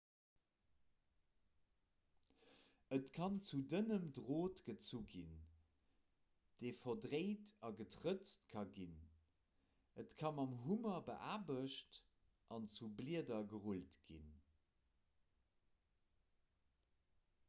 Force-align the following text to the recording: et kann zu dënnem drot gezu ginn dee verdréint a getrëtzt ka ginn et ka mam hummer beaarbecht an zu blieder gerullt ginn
et 2.95 3.09
kann 3.17 3.35
zu 3.49 3.57
dënnem 3.73 4.07
drot 4.19 4.61
gezu 4.69 5.01
ginn 5.11 5.35
dee 6.63 6.71
verdréint 6.79 7.51
a 7.69 7.71
getrëtzt 7.83 8.49
ka 8.55 8.65
ginn 8.79 8.97
et 10.05 10.17
ka 10.23 10.33
mam 10.41 10.57
hummer 10.65 10.99
beaarbecht 11.13 12.03
an 12.59 12.69
zu 12.79 12.93
blieder 13.03 13.41
gerullt 13.55 14.03
ginn 14.11 14.35